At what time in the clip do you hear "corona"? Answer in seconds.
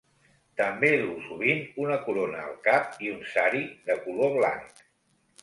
2.07-2.41